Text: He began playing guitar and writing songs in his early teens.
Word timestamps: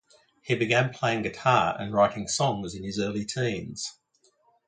He 0.41 0.55
began 0.55 0.91
playing 0.91 1.21
guitar 1.21 1.75
and 1.79 1.93
writing 1.93 2.27
songs 2.27 2.73
in 2.73 2.83
his 2.83 2.99
early 2.99 3.23
teens. 3.23 3.99